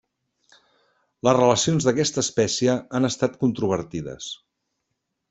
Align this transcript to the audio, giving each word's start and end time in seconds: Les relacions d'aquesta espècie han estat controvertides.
Les 1.27 1.35
relacions 1.37 1.87
d'aquesta 1.87 2.23
espècie 2.23 2.79
han 3.01 3.09
estat 3.11 3.37
controvertides. 3.45 4.31